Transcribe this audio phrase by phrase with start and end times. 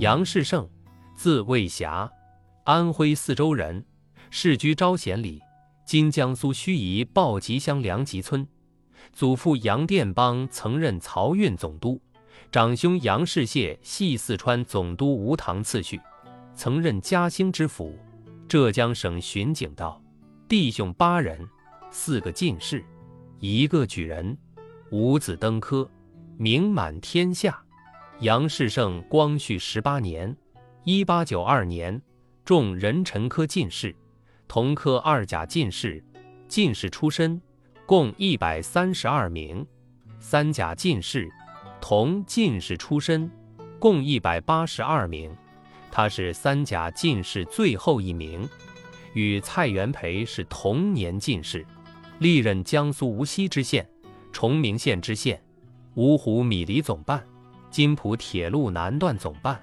[0.00, 0.66] 杨士胜，
[1.14, 2.10] 字卫霞，
[2.64, 3.84] 安徽泗州人，
[4.30, 5.42] 世居招贤里
[5.84, 8.48] （今江苏盱眙鲍集乡梁集村）。
[9.12, 12.00] 祖父杨殿邦曾任漕运总督，
[12.50, 16.00] 长兄杨士燮系四川总督吴堂次序，
[16.54, 17.94] 曾任嘉兴知府、
[18.48, 20.02] 浙江省巡警道。
[20.48, 21.46] 弟兄八人，
[21.90, 22.82] 四个进士，
[23.38, 24.34] 一个举人，
[24.90, 25.86] 五子登科，
[26.38, 27.62] 名满天下。
[28.20, 30.36] 杨士胜光绪十八年
[30.84, 32.02] （一八九二年）
[32.44, 33.96] 中壬辰科进士，
[34.46, 36.04] 同科二甲进士，
[36.46, 37.40] 进士出身
[37.86, 39.64] 共一百三十二名；
[40.18, 41.30] 三甲进士，
[41.80, 43.30] 同进士出身
[43.78, 45.34] 共一百八十二名。
[45.90, 48.46] 他是三甲进士最后一名，
[49.14, 51.66] 与蔡元培是同年进士，
[52.18, 53.88] 历任江苏无锡知县、
[54.30, 55.42] 崇明县知县、
[55.96, 57.24] 芜湖米离总办。
[57.70, 59.60] 津浦铁路南段总办，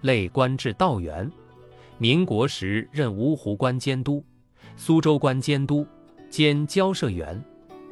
[0.00, 1.30] 累官至道员。
[1.98, 4.24] 民国时任芜湖关监督、
[4.76, 5.86] 苏州关监督
[6.28, 7.42] 兼交涉员。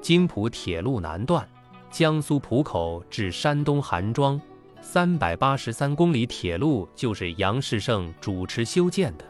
[0.01, 1.49] 津浦铁路南段，
[1.89, 4.41] 江苏浦口至山东韩庄，
[4.81, 9.25] 三百八十三公里铁路就是杨士胜主持修建的。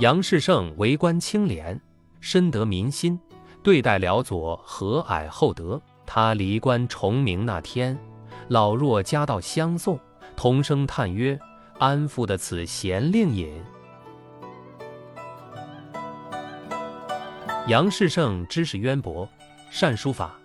[0.00, 1.80] 杨士胜为官清廉，
[2.20, 3.16] 深得民心，
[3.62, 5.80] 对待辽左和蔼厚德。
[6.16, 7.98] 他离官崇明那天，
[8.46, 9.98] 老弱家道相送，
[10.36, 11.36] 同声叹曰
[11.80, 13.52] ：“安复的此贤令尹。”
[17.66, 19.28] 杨士胜知识渊博，
[19.72, 20.38] 善书法。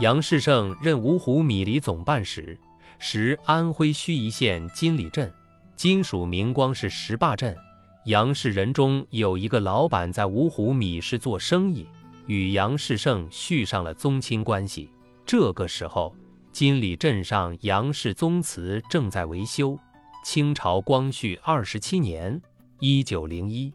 [0.00, 2.58] 杨士胜任芜湖米离总办时，
[2.98, 5.32] 时安徽盱眙县金里镇，
[5.76, 7.56] 今属明光市石坝镇。
[8.04, 11.88] 杨氏人中有一个老板在芜湖米市做生意，
[12.26, 14.90] 与杨士胜续上了宗亲关系。
[15.26, 16.14] 这个时候，
[16.52, 19.76] 金里镇上杨氏宗祠正在维修。
[20.24, 22.40] 清朝光绪二十七年
[22.78, 23.74] （一九零一），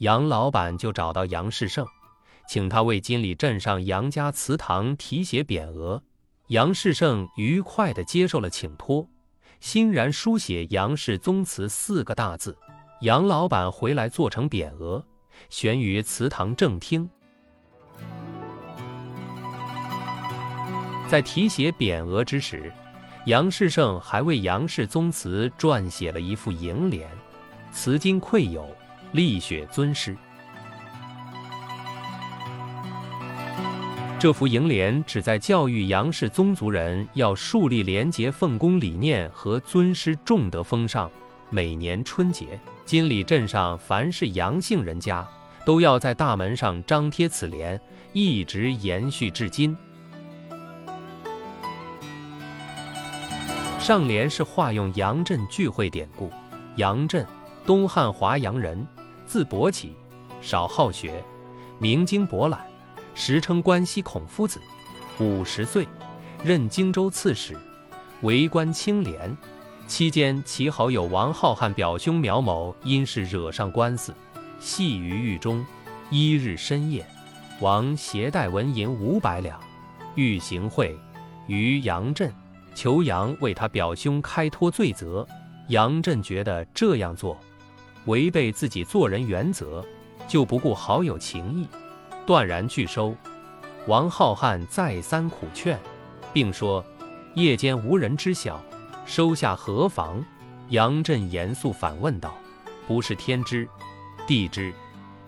[0.00, 1.86] 杨老板就找到杨士胜，
[2.48, 6.02] 请他为金里镇上杨家祠堂题写匾额。
[6.48, 9.06] 杨士胜愉快地接受了请托，
[9.60, 12.56] 欣然书写“杨氏宗祠”四个大字。
[13.02, 15.04] 杨老板回来做成匾额，
[15.50, 17.10] 悬于祠堂正厅。
[21.08, 22.72] 在题写匾额之时，
[23.26, 27.08] 杨士胜还为杨氏宗祠撰写了一副楹联，
[27.70, 28.68] 词经愧有，
[29.12, 30.16] 力雪尊师。
[34.18, 41.08] 这幅楹联旨在教育杨氏宗族人要树立廉洁奉公理念和尊师重德风尚。
[41.50, 45.24] 每年春节，金里镇上凡是杨姓人家，
[45.64, 47.80] 都要在大门上张贴此联，
[48.12, 49.76] 一直延续至今。
[53.86, 56.28] 上联是化用杨震聚会典故。
[56.74, 57.24] 杨震，
[57.64, 58.84] 东汉华阳人，
[59.26, 59.94] 字伯起，
[60.40, 61.22] 少好学，
[61.78, 62.66] 明经博览，
[63.14, 64.60] 时称关西孔夫子。
[65.20, 65.86] 五十岁，
[66.42, 67.56] 任荆州刺史，
[68.22, 69.36] 为官清廉。
[69.86, 74.12] 期间，其好友王浩瀚表兄苗某因事惹上官司，
[74.58, 75.64] 系于狱中。
[76.10, 77.06] 一日深夜，
[77.60, 79.60] 王携带纹银五百两，
[80.16, 80.98] 欲行贿
[81.46, 82.34] 于杨震。
[82.76, 85.26] 求杨为他表兄开脱罪责，
[85.68, 87.34] 杨震觉得这样做
[88.04, 89.82] 违背自己做人原则，
[90.28, 91.66] 就不顾好友情谊，
[92.26, 93.16] 断然拒收。
[93.86, 95.78] 王浩瀚再三苦劝，
[96.34, 96.84] 并说
[97.34, 98.62] 夜间无人知晓，
[99.06, 100.22] 收下何妨？
[100.68, 102.36] 杨震严肃反问道
[102.86, 103.66] ：“不是天知，
[104.26, 104.70] 地知，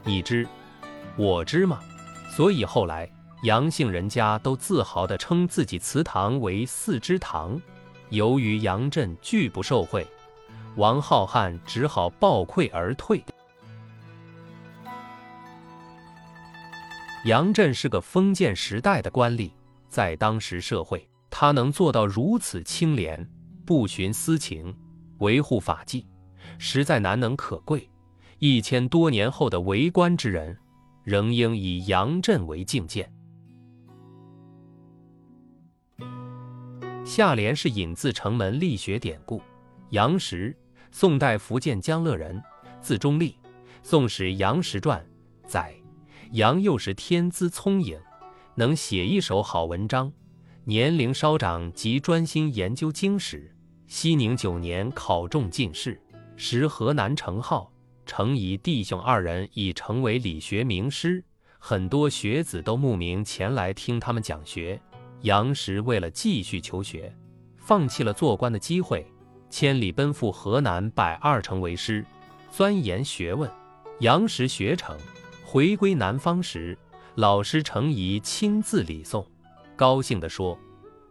[0.04, 0.47] 你知，
[1.16, 1.81] 我知吗？”
[2.37, 3.10] 所以后来。
[3.43, 7.60] 杨姓人家都自豪地称自己祠堂为四之堂。
[8.10, 10.04] 由于杨震拒不受贿，
[10.76, 13.22] 王浩瀚只好抱愧而退。
[17.25, 19.50] 杨震是个封建时代的官吏，
[19.88, 23.29] 在当时社会，他能做到如此清廉，
[23.64, 24.75] 不徇私情，
[25.19, 26.06] 维护法纪，
[26.58, 27.88] 实在难能可贵。
[28.38, 30.56] 一千多年后的为官之人，
[31.05, 33.12] 仍应以杨震为敬鉴。
[37.08, 39.40] 下联是引自城门立学典故。
[39.93, 40.55] 杨时，
[40.93, 42.38] 宋代福建江乐人，
[42.82, 43.31] 字中立。
[43.82, 45.00] 《宋史杨时传》
[45.49, 45.75] 载，
[46.32, 47.99] 杨幼时天资聪颖，
[48.56, 50.12] 能写一手好文章。
[50.64, 53.50] 年龄稍长，即专心研究经史。
[53.87, 55.99] 熙宁九年考中进士，
[56.37, 57.66] 时河南程颢、
[58.04, 61.25] 程颐弟兄二人已成为理学名师，
[61.58, 64.78] 很多学子都慕名前来听他们讲学。
[65.23, 67.12] 杨时为了继续求学，
[67.56, 69.05] 放弃了做官的机会，
[69.50, 72.05] 千里奔赴河南拜二程为师，
[72.50, 73.50] 钻研学问。
[74.00, 74.97] 杨时学成，
[75.44, 76.79] 回归南方时，
[77.17, 79.26] 老师程颐亲自礼送，
[79.75, 80.56] 高兴地说：“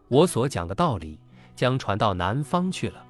[0.07, 1.19] 我所讲的道理
[1.53, 3.05] 将传到南方去了。”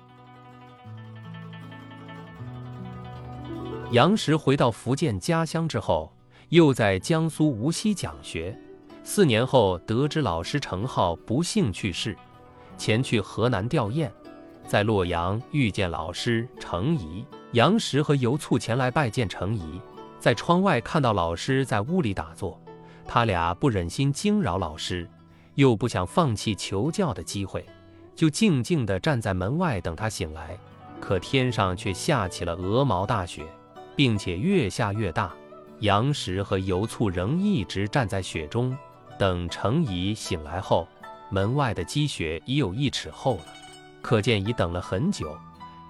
[3.91, 6.11] 杨时回到福建家乡之后，
[6.49, 8.59] 又在江苏无锡讲学。
[9.09, 12.13] 四年后，得知老师程颢不幸去世，
[12.77, 14.11] 前去河南吊唁，
[14.67, 17.25] 在洛阳遇见老师程颐。
[17.53, 19.81] 杨时和游卒前来拜见程颐，
[20.19, 22.61] 在窗外看到老师在屋里打坐，
[23.07, 25.09] 他俩不忍心惊扰老师，
[25.55, 27.65] 又不想放弃求教的机会，
[28.13, 30.59] 就静静地站在门外等他醒来。
[30.99, 33.45] 可天上却下起了鹅毛大雪，
[33.95, 35.33] 并且越下越大。
[35.79, 38.75] 杨时和游卒仍一直站在雪中，
[39.17, 40.87] 等程颐醒来后，
[41.29, 43.45] 门外的积雪已有一尺厚了，
[44.01, 45.37] 可见已等了很久。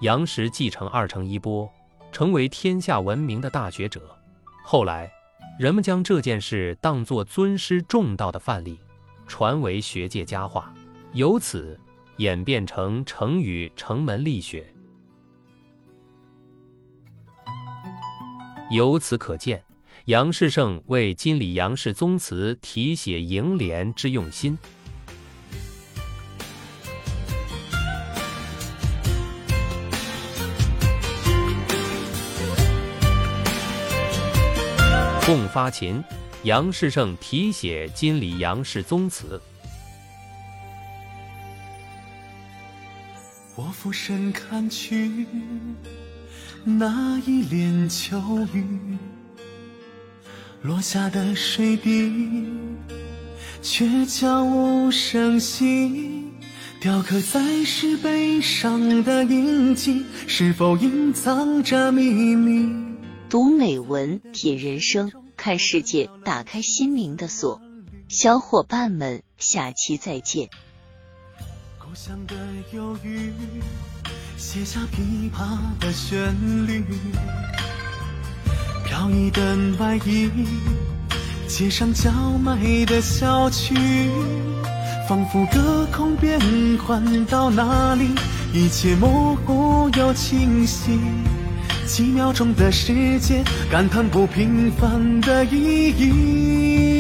[0.01, 1.69] 杨时继承二程衣钵，
[2.12, 4.15] 成为天下闻名的大学者。
[4.63, 5.12] 后来，
[5.59, 8.79] 人们将这件事当作尊师重道的范例，
[9.27, 10.74] 传为学界佳话，
[11.13, 11.79] 由此
[12.18, 14.71] 演变成成语程门立雪。
[18.69, 19.63] 由此可见，
[20.07, 24.57] 杨士胜为金理杨氏宗祠题写楹联之用心。
[35.25, 36.01] 共发琴，
[36.44, 39.42] 杨士胜题写金理杨氏宗祠。
[43.57, 45.27] 我俯身看去，
[46.63, 48.18] 那一帘秋
[48.53, 48.98] 雨，
[50.67, 52.45] 落下的水滴，
[53.61, 56.25] 却悄无声息，
[56.81, 62.69] 雕刻在石碑上的印记，是否隐藏着秘密？
[63.29, 67.61] 读美文，品人生，看世界，打开心灵的锁。
[68.09, 70.49] 小伙伴们，下期再见。
[71.79, 72.35] 故乡的
[72.73, 73.31] 忧郁，
[74.35, 76.35] 写下琵琶的旋
[76.67, 76.83] 律。
[78.88, 79.42] 飘逸的
[79.80, 80.31] 外衣，
[81.45, 82.10] 街上叫
[82.42, 82.56] 卖
[82.86, 83.75] 的小曲，
[85.10, 86.39] 仿佛隔空变
[86.78, 88.12] 换到哪里，
[88.54, 90.98] 一切模糊又清晰。
[91.86, 96.96] 几秒钟的时间，感叹不平凡的意义。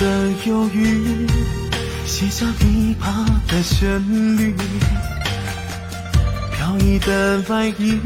[0.00, 1.26] 的忧郁，
[2.06, 4.00] 写下琵琶的旋
[4.36, 4.54] 律。
[6.52, 7.98] 飘逸的外衣，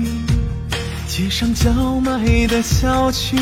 [1.07, 1.71] 街上叫
[2.01, 3.37] 卖的小曲，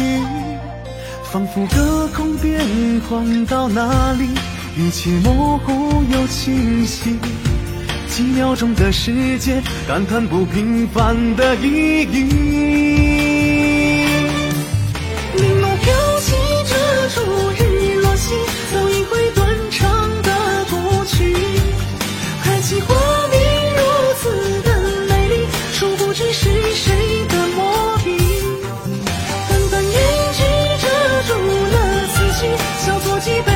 [1.30, 2.60] 仿佛隔空变
[3.08, 4.28] 换到哪里，
[4.76, 7.16] 一切模糊又清晰。
[8.08, 13.09] 几秒钟的时间，感叹不平凡的意义。
[33.20, 33.49] 记。